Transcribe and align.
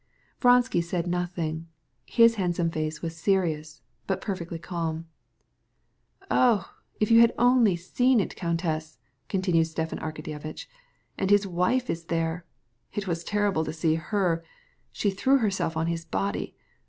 Vronsky 0.39 0.81
did 0.81 1.05
not 1.05 1.29
speak; 1.29 1.61
his 2.07 2.33
handsome 2.33 2.71
face 2.71 3.03
was 3.03 3.15
serious, 3.15 3.81
but 4.07 4.19
perfectly 4.19 4.57
composed. 4.57 5.05
"Oh, 6.31 6.73
if 6.99 7.11
you 7.11 7.19
had 7.19 7.35
seen 7.79 8.19
it, 8.19 8.35
countess," 8.35 8.97
said 9.31 9.65
Stepan 9.67 9.99
Arkadyevitch. 9.99 10.65
"And 11.19 11.29
his 11.29 11.45
wife 11.45 11.87
was 11.87 12.05
there.... 12.05 12.45
It 12.91 13.05
was 13.07 13.23
awful 13.31 13.63
to 13.63 13.71
see 13.71 13.93
her!... 13.93 14.43
She 14.91 15.11
flung 15.11 15.37
herself 15.37 15.77
on 15.77 15.85
the 15.85 16.03
body. 16.09 16.55